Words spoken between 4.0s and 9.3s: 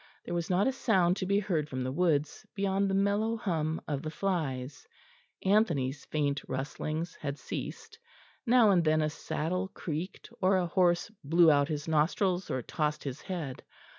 the flies; Anthony's faint rustlings had ceased; now and then a